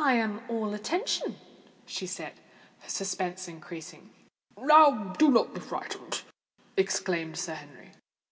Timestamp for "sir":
7.38-7.54